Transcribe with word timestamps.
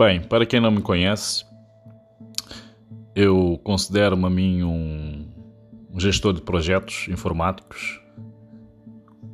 Bem, 0.00 0.18
para 0.18 0.46
quem 0.46 0.60
não 0.60 0.70
me 0.70 0.80
conhece, 0.80 1.44
eu 3.14 3.60
considero-me 3.62 4.24
a 4.24 4.30
mim 4.30 4.62
um 4.62 5.28
gestor 5.98 6.32
de 6.32 6.40
projetos 6.40 7.06
informáticos 7.10 8.00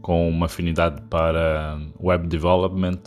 com 0.02 0.28
uma 0.28 0.46
afinidade 0.46 1.02
para 1.02 1.78
web 2.00 2.26
development 2.26 2.98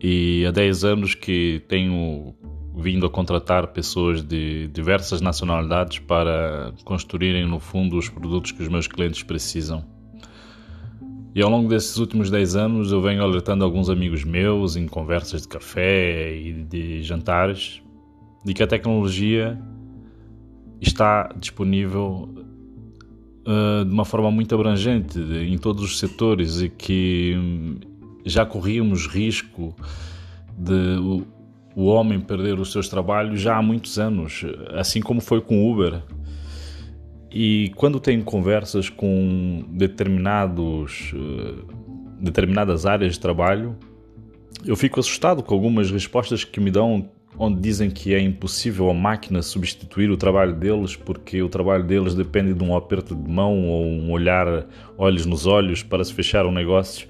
e 0.00 0.46
há 0.46 0.50
10 0.50 0.84
anos 0.84 1.14
que 1.14 1.62
tenho 1.68 2.34
vindo 2.74 3.04
a 3.04 3.10
contratar 3.10 3.66
pessoas 3.74 4.22
de 4.22 4.68
diversas 4.68 5.20
nacionalidades 5.20 5.98
para 5.98 6.72
construírem 6.86 7.46
no 7.46 7.60
fundo 7.60 7.98
os 7.98 8.08
produtos 8.08 8.52
que 8.52 8.62
os 8.62 8.68
meus 8.68 8.86
clientes 8.86 9.22
precisam. 9.22 9.95
E 11.36 11.42
ao 11.42 11.50
longo 11.50 11.68
desses 11.68 11.98
últimos 11.98 12.30
10 12.30 12.56
anos 12.56 12.92
eu 12.92 13.02
venho 13.02 13.22
alertando 13.22 13.62
alguns 13.62 13.90
amigos 13.90 14.24
meus 14.24 14.74
em 14.74 14.88
conversas 14.88 15.42
de 15.42 15.48
café 15.48 16.34
e 16.34 16.54
de 16.64 17.02
jantares 17.02 17.82
de 18.42 18.54
que 18.54 18.62
a 18.62 18.66
tecnologia 18.66 19.60
está 20.80 21.30
disponível 21.38 22.30
uh, 23.46 23.84
de 23.84 23.92
uma 23.92 24.06
forma 24.06 24.30
muito 24.30 24.54
abrangente 24.54 25.20
em 25.20 25.58
todos 25.58 25.84
os 25.84 25.98
setores 25.98 26.62
e 26.62 26.70
que 26.70 27.36
já 28.24 28.46
corríamos 28.46 29.06
risco 29.06 29.76
de 30.56 30.96
o, 30.98 31.26
o 31.74 31.84
homem 31.84 32.18
perder 32.18 32.58
os 32.58 32.72
seus 32.72 32.88
trabalhos 32.88 33.42
já 33.42 33.58
há 33.58 33.62
muitos 33.62 33.98
anos, 33.98 34.42
assim 34.70 35.02
como 35.02 35.20
foi 35.20 35.42
com 35.42 35.62
o 35.62 35.70
Uber. 35.70 36.02
E 37.38 37.70
quando 37.76 38.00
tenho 38.00 38.24
conversas 38.24 38.88
com 38.88 39.62
determinados, 39.68 41.12
uh, 41.12 41.66
determinadas 42.18 42.86
áreas 42.86 43.12
de 43.12 43.20
trabalho, 43.20 43.76
eu 44.64 44.74
fico 44.74 44.98
assustado 44.98 45.42
com 45.42 45.52
algumas 45.52 45.90
respostas 45.90 46.44
que 46.44 46.58
me 46.58 46.70
dão 46.70 47.10
onde 47.38 47.60
dizem 47.60 47.90
que 47.90 48.14
é 48.14 48.18
impossível 48.18 48.88
a 48.88 48.94
máquina 48.94 49.42
substituir 49.42 50.10
o 50.10 50.16
trabalho 50.16 50.54
deles 50.54 50.96
porque 50.96 51.42
o 51.42 51.48
trabalho 51.50 51.84
deles 51.84 52.14
depende 52.14 52.54
de 52.54 52.64
um 52.64 52.74
aperto 52.74 53.14
de 53.14 53.30
mão 53.30 53.68
ou 53.68 53.84
um 53.84 54.10
olhar 54.12 54.66
olhos 54.96 55.26
nos 55.26 55.44
olhos 55.44 55.82
para 55.82 56.02
se 56.02 56.14
fechar 56.14 56.46
um 56.46 56.52
negócio. 56.52 57.06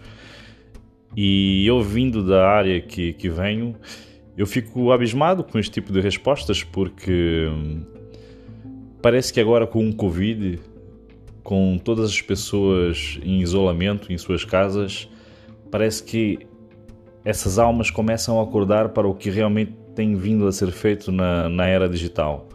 E 1.17 1.65
eu 1.65 1.81
vindo 1.85 2.27
da 2.27 2.49
área 2.49 2.81
que, 2.81 3.13
que 3.13 3.29
venho, 3.29 3.77
eu 4.37 4.45
fico 4.45 4.91
abismado 4.91 5.45
com 5.45 5.57
este 5.57 5.71
tipo 5.71 5.93
de 5.93 6.01
respostas 6.01 6.65
porque 6.65 7.47
hum, 7.49 7.83
parece 9.01 9.33
que 9.33 9.41
agora 9.41 9.67
com 9.67 9.89
o 9.89 9.95
Covid, 9.95 10.59
com 11.43 11.79
todas 11.79 12.11
as 12.11 12.21
pessoas 12.21 13.19
em 13.23 13.41
isolamento 13.41 14.13
em 14.13 14.19
suas 14.19 14.45
casas, 14.45 15.09
parece 15.71 16.03
que 16.03 16.41
essas 17.25 17.59
almas 17.59 17.91
começam 17.91 18.39
a 18.41 18.43
acordar 18.43 18.91
para 18.91 19.07
o 19.07 19.15
que 19.15 19.31
realmente 19.31 19.73
tem 19.95 20.15
vindo 20.15 20.47
a 20.47 20.53
ser 20.53 20.71
feito 20.71 21.11
na, 21.11 21.49
na 21.49 21.67
era 21.67 21.89
digital. 21.89 22.49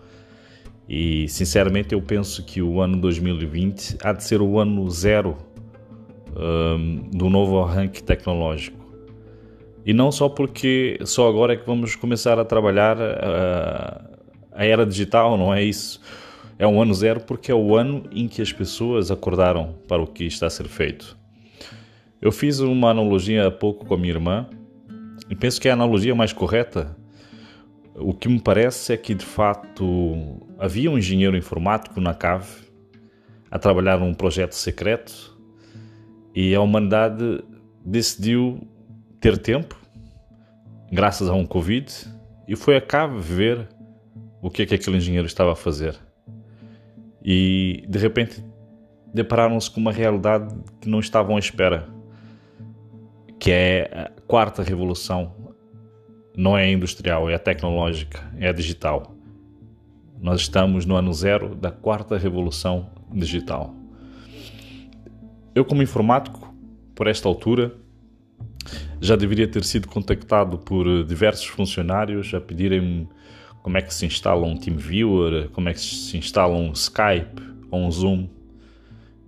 E 0.88 1.28
sinceramente 1.30 1.94
eu 1.94 2.02
penso 2.02 2.44
que 2.44 2.62
o 2.62 2.82
ano 2.82 3.00
2020 3.00 3.98
há 4.04 4.14
de 4.14 4.24
ser 4.24 4.42
o 4.42 4.60
ano 4.60 4.90
zero 4.90 5.38
um, 6.36 7.10
do 7.12 7.30
novo 7.30 7.60
arranque 7.60 8.04
tecnológico. 8.04 8.80
E 9.86 9.94
não 9.94 10.12
só 10.12 10.30
porque 10.30 11.00
só 11.06 11.28
agora 11.28 11.54
é 11.54 11.56
que 11.56 11.66
vamos 11.66 11.96
começar 11.96 12.38
a 12.40 12.46
trabalhar 12.46 12.98
a, 13.02 14.10
a 14.52 14.66
era 14.66 14.86
digital, 14.86 15.38
não 15.38 15.54
é 15.54 15.64
isso. 15.64 16.00
É 16.62 16.68
um 16.68 16.80
ano 16.80 16.94
zero 16.94 17.22
porque 17.22 17.52
é 17.52 17.56
o 17.56 17.76
ano 17.76 18.04
em 18.12 18.28
que 18.28 18.40
as 18.40 18.54
pessoas 18.54 19.10
acordaram 19.10 19.74
para 19.88 20.00
o 20.00 20.06
que 20.06 20.26
está 20.26 20.46
a 20.46 20.50
ser 20.52 20.68
feito. 20.68 21.18
Eu 22.22 22.32
fiz 22.32 22.60
uma 22.60 22.92
analogia 22.92 23.48
há 23.48 23.50
pouco 23.50 23.84
com 23.84 23.96
a 23.96 23.98
minha 23.98 24.14
irmã 24.14 24.48
e 25.28 25.36
penso 25.36 25.60
que 25.60 25.68
é 25.68 25.72
a 25.72 25.74
analogia 25.74 26.14
mais 26.14 26.32
correta. 26.32 26.96
O 27.96 28.14
que 28.14 28.30
me 28.30 28.40
parece 28.40 28.94
é 28.94 28.98
que 28.98 29.16
de 29.16 29.26
facto 29.26 30.48
havia 30.60 30.92
um 30.92 31.00
engenheiro 31.00 31.36
informático 31.36 32.00
na 32.00 32.14
cave 32.14 32.52
a 33.50 33.58
trabalhar 33.58 33.98
num 33.98 34.14
projeto 34.14 34.54
secreto 34.54 35.36
e 36.36 36.54
a 36.54 36.62
humanidade 36.62 37.44
decidiu 37.84 38.68
ter 39.20 39.36
tempo, 39.40 39.76
graças 40.92 41.28
a 41.28 41.34
um 41.34 41.44
Covid, 41.44 41.92
e 42.48 42.56
foi 42.56 42.78
a 42.78 42.82
cabo 42.82 43.20
ver 43.20 43.68
o 44.44 44.52
que 44.52 44.62
é 44.62 44.66
que 44.68 44.76
aquele 44.76 44.98
engenheiro 44.98 45.26
estava 45.26 45.54
a 45.54 45.56
fazer. 45.56 46.11
E 47.24 47.86
de 47.88 48.00
repente 48.00 48.44
depararam-se 49.14 49.70
com 49.70 49.80
uma 49.80 49.92
realidade 49.92 50.56
que 50.80 50.90
não 50.90 51.00
estavam 51.00 51.36
à 51.36 51.40
espera, 51.40 51.88
que 53.40 53.52
é 53.52 54.10
a 54.18 54.22
quarta 54.22 54.64
revolução. 54.64 55.36
Não 56.36 56.58
é 56.58 56.72
industrial, 56.72 57.30
é 57.30 57.38
tecnológica, 57.38 58.20
é 58.40 58.52
digital. 58.54 59.16
Nós 60.20 60.42
estamos 60.42 60.86
no 60.86 60.96
ano 60.96 61.14
zero 61.14 61.56
da 61.56 61.72
quarta 61.72 62.18
revolução 62.18 62.90
digital. 63.12 63.76
Eu, 65.54 65.66
como 65.66 65.84
informático, 65.84 66.54
por 66.96 67.08
esta 67.08 67.28
altura, 67.28 67.76
já 69.02 69.16
deveria 69.16 69.48
ter 69.48 69.64
sido 69.64 69.88
contactado 69.88 70.60
por 70.60 71.04
diversos 71.04 71.46
funcionários 71.46 72.34
a 72.34 72.40
pedirem-me 72.40 73.10
como 73.62 73.78
é 73.78 73.82
que 73.82 73.94
se 73.94 74.06
instala 74.06 74.46
um 74.46 74.58
TeamViewer, 74.58 75.50
como 75.50 75.70
é 75.70 75.74
que 75.74 75.80
se 75.80 76.18
instala 76.18 76.56
um 76.56 76.72
Skype 76.72 77.42
ou 77.70 77.82
um 77.82 77.92
Zoom. 77.92 78.28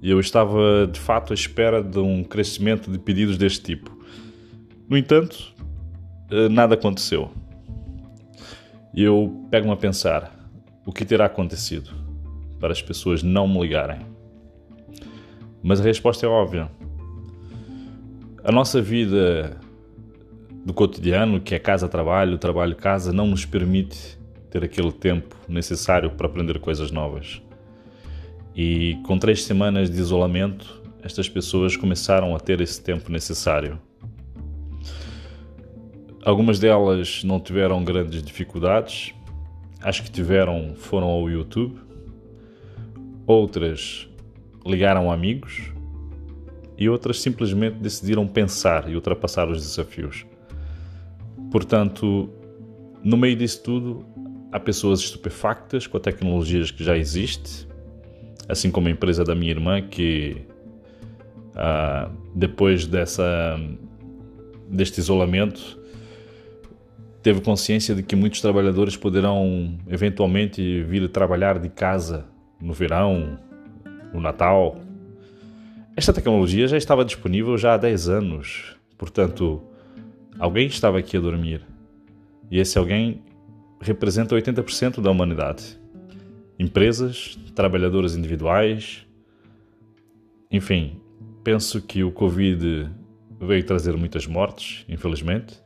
E 0.02 0.10
eu 0.10 0.20
estava 0.20 0.88
de 0.92 1.00
fato 1.00 1.32
à 1.32 1.34
espera 1.34 1.82
de 1.82 2.00
um 2.00 2.24
crescimento 2.24 2.92
de 2.92 2.98
pedidos 2.98 3.38
deste 3.38 3.64
tipo. 3.64 3.98
No 4.90 4.98
entanto, 4.98 5.54
eh, 6.30 6.50
nada 6.50 6.74
aconteceu. 6.74 7.32
E 8.94 9.04
eu 9.04 9.48
pego-me 9.50 9.74
a 9.74 9.78
pensar: 9.78 10.32
o 10.86 10.92
que 10.92 11.06
terá 11.06 11.26
acontecido 11.26 11.92
para 12.60 12.74
as 12.74 12.82
pessoas 12.82 13.24
não 13.24 13.48
me 13.48 13.62
ligarem? 13.62 14.00
Mas 15.62 15.80
a 15.80 15.84
resposta 15.84 16.26
é 16.26 16.30
óbvia. 16.30 16.70
A 18.44 18.52
nossa 18.52 18.82
vida 18.82 19.58
do 20.66 20.74
cotidiano, 20.74 21.40
que 21.40 21.56
é 21.56 21.60
casa-trabalho, 21.60 22.38
trabalho-casa, 22.38 23.14
não 23.14 23.28
nos 23.28 23.46
permite 23.46 24.20
ter 24.53 24.64
aquele 24.64 24.91
tempo 24.91 25.36
necessário 25.50 26.12
para 26.12 26.28
aprender 26.28 26.59
coisas 26.59 26.91
novas. 26.91 27.41
E 28.56 29.00
com 29.03 29.18
três 29.18 29.44
semanas 29.44 29.90
de 29.90 30.00
isolamento, 30.00 30.80
estas 31.02 31.28
pessoas 31.28 31.75
começaram 31.75 32.36
a 32.36 32.40
ter 32.40 32.62
esse 32.62 32.80
tempo 32.80 33.12
necessário. 33.12 33.81
Algumas 36.24 36.59
delas 36.59 37.24
não 37.24 37.40
tiveram 37.40 37.84
grandes 37.84 38.22
dificuldades, 38.22 39.12
as 39.81 40.00
que 40.00 40.12
tiveram 40.12 40.75
foram 40.75 41.08
ao 41.08 41.28
YouTube, 41.28 41.75
outras 43.25 44.08
ligaram 44.64 45.12
amigos 45.12 45.72
e 46.78 46.88
outras 46.88 47.20
simplesmente 47.20 47.80
decidiram 47.80 48.28
pensar 48.28 48.88
e 48.88 48.94
ultrapassar 48.94 49.50
os 49.50 49.58
desafios. 49.58 50.28
Portanto, 51.52 52.30
no 53.03 53.18
meio 53.18 53.35
disso 53.35 53.64
tudo, 53.64 54.12
há 54.53 54.59
pessoas 54.59 55.00
estupefactas 55.00 55.88
com 55.88 55.97
a 55.97 56.00
tecnologia 56.00 56.64
que 56.66 56.84
já 56.84 56.96
existe, 56.96 57.68
assim 58.47 58.69
como 58.69 58.88
a 58.88 58.91
empresa 58.91 59.24
da 59.24 59.34
minha 59.34 59.50
irmã, 59.50 59.81
que 59.81 60.46
ah, 61.56 62.12
depois 62.36 62.86
dessa, 62.86 63.59
deste 64.69 65.00
isolamento 65.00 65.80
teve 67.24 67.41
consciência 67.41 67.96
de 67.96 68.03
que 68.03 68.16
muitos 68.16 68.41
trabalhadores 68.41 68.96
poderão 68.96 69.75
eventualmente 69.88 70.84
vir 70.84 71.09
trabalhar 71.09 71.58
de 71.58 71.70
casa 71.70 72.25
no 72.62 72.74
verão 72.74 73.40
no 74.14 74.22
Natal. 74.22 74.78
Esta 75.96 76.14
tecnologia 76.14 76.68
já 76.68 76.78
estava 76.78 77.03
disponível 77.03 77.58
já 77.58 77.73
há 77.73 77.78
10 77.78 78.08
anos, 78.08 78.76
portanto, 79.00 79.64
alguém 80.38 80.67
estava 80.67 81.00
aqui 81.00 81.17
a 81.17 81.20
dormir. 81.20 81.61
E 82.52 82.59
esse 82.59 82.78
alguém 82.78 83.23
representa 83.84 84.35
80% 84.35 85.02
da 85.02 85.12
humanidade. 85.12 85.78
Empresas, 86.58 87.38
trabalhadores 87.53 88.16
individuais. 88.16 89.06
Enfim, 90.50 91.02
penso 91.44 91.82
que 91.82 92.03
o 92.03 92.12
Covid 92.12 92.90
veio 93.40 93.64
trazer 93.66 93.96
muitas 93.97 94.26
mortes, 94.26 94.85
infelizmente. 94.88 95.62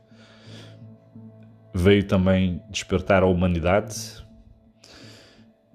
Veio 1.74 2.04
também 2.04 2.60
despertar 2.70 3.22
a 3.22 3.26
humanidade, 3.26 3.96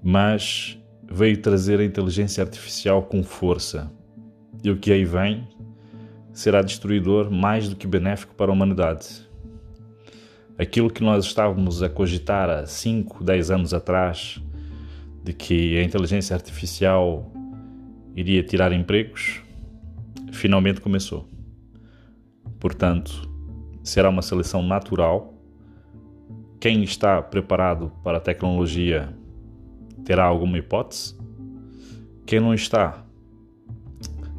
mas 0.04 0.78
veio 1.10 1.42
trazer 1.42 1.80
a 1.80 1.86
inteligência 1.86 2.44
artificial 2.44 3.04
com 3.04 3.24
força. 3.24 3.90
E 4.64 4.70
o 4.70 4.78
que 4.78 4.92
aí 4.92 5.06
vem 5.06 5.48
será 6.34 6.62
destruidor 6.62 7.32
mais 7.32 7.70
do 7.70 7.76
que 7.76 7.88
benéfico 7.88 8.36
para 8.36 8.52
a 8.52 8.54
humanidade. 8.54 9.33
Aquilo 10.58 10.90
que 10.90 11.04
nós 11.04 11.26
estávamos 11.26 11.82
a 11.82 11.90
cogitar 11.90 12.50
há 12.50 12.66
5, 12.66 13.24
10 13.24 13.52
anos 13.52 13.74
atrás, 13.74 14.42
de 15.24 15.34
que 15.34 15.78
a 15.78 15.84
inteligência 15.84 16.36
artificial 16.36 17.32
iria 18.16 18.44
tirar 18.44 18.72
empregos, 18.72 19.42
finalmente 20.32 20.80
começou. 20.80 21.28
Portanto, 22.60 23.30
será 23.84 24.10
uma 24.10 24.22
seleção 24.22 24.62
natural 24.62 25.34
quem 26.64 26.82
está 26.82 27.22
preparado 27.22 27.92
para 28.02 28.20
a 28.20 28.22
tecnologia 28.22 29.14
terá 30.06 30.24
alguma 30.24 30.58
hipótese? 30.58 31.14
Quem 32.26 32.40
não 32.40 32.54
está 32.54 33.06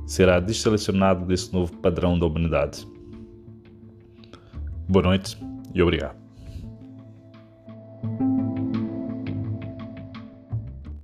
será 0.06 0.40
desselecionado 0.40 1.26
desse 1.26 1.52
novo 1.52 1.76
padrão 1.76 2.18
da 2.18 2.24
humanidade. 2.24 2.88
Boa 4.88 5.02
noite 5.02 5.36
e 5.74 5.82
obrigado. 5.82 6.23